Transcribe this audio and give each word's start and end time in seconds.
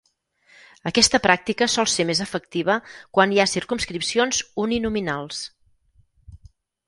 Aquesta 0.89 1.19
pràctica 1.25 1.67
sol 1.73 1.89
ser 1.95 2.05
més 2.11 2.21
efectiva 2.25 2.77
quan 3.17 3.35
hi 3.35 3.39
ha 3.43 3.47
circumscripcions 3.53 4.41
uninominals. 4.65 5.43